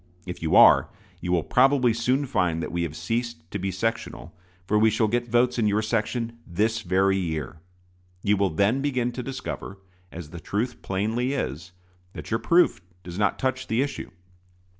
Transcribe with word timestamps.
If 0.25 0.41
you 0.41 0.55
are, 0.55 0.89
you 1.19 1.31
will 1.31 1.43
probably 1.43 1.93
soon 1.93 2.25
find 2.25 2.63
that 2.63 2.71
we 2.71 2.81
have 2.81 2.95
ceased 2.95 3.51
to 3.51 3.59
be 3.59 3.69
sectional, 3.69 4.33
for 4.65 4.79
we 4.79 4.89
shall 4.89 5.07
get 5.07 5.27
votes 5.29 5.59
in 5.59 5.67
your 5.67 5.83
section 5.83 6.39
this 6.47 6.81
very 6.81 7.17
year. 7.17 7.61
You 8.23 8.35
will 8.35 8.49
then 8.49 8.81
begin 8.81 9.11
to 9.11 9.21
discover, 9.21 9.77
as 10.11 10.31
the 10.31 10.39
truth 10.39 10.81
plainly 10.81 11.33
is, 11.33 11.73
that 12.13 12.31
your 12.31 12.39
proof 12.39 12.81
does 13.03 13.19
not 13.19 13.37
touch 13.37 13.67
the 13.67 13.83
issue. 13.83 14.09